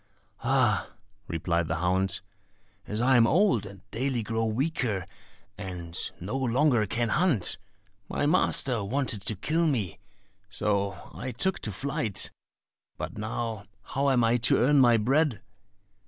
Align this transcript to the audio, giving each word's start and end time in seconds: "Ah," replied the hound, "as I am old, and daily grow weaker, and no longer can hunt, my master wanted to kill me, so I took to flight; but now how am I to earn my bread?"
"Ah," 0.43 0.89
replied 1.27 1.67
the 1.67 1.75
hound, 1.75 2.21
"as 2.87 3.01
I 3.01 3.17
am 3.17 3.27
old, 3.27 3.67
and 3.67 3.83
daily 3.91 4.23
grow 4.23 4.45
weaker, 4.45 5.05
and 5.59 5.95
no 6.19 6.35
longer 6.35 6.87
can 6.87 7.09
hunt, 7.09 7.59
my 8.09 8.25
master 8.25 8.83
wanted 8.83 9.21
to 9.21 9.35
kill 9.35 9.67
me, 9.67 9.99
so 10.49 11.11
I 11.13 11.29
took 11.29 11.59
to 11.59 11.71
flight; 11.71 12.31
but 12.97 13.19
now 13.19 13.65
how 13.83 14.09
am 14.09 14.23
I 14.23 14.37
to 14.37 14.57
earn 14.57 14.79
my 14.79 14.97
bread?" 14.97 15.43